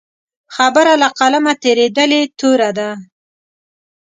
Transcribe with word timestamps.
خبره 0.55 0.93
له 1.01 1.09
قلمه 1.19 1.53
تېرېدلې 1.63 2.21
توره 2.39 2.69
ده. 2.77 2.89